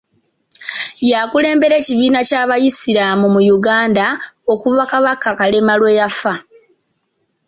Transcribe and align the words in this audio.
Yakulembera 1.11 1.75
ekibiina 1.81 2.19
kya 2.29 2.41
Baislaamu 2.49 3.25
mu 3.33 3.41
Uganda 3.57 4.05
okuva 4.53 4.83
Kabaka 4.91 5.29
Kalema 5.39 5.73
lwe 5.79 5.91
yafa. 5.99 6.33